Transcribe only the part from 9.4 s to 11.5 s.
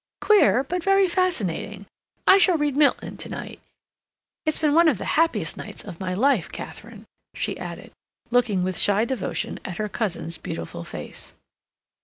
at her cousin's beautiful face.